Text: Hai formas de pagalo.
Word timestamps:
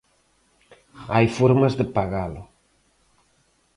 Hai 1.13 1.25
formas 1.37 1.73
de 1.79 1.85
pagalo. 1.95 2.43